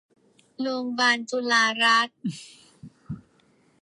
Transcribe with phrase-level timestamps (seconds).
[0.61, 2.15] โรงพยาบาลจุฬารัตน์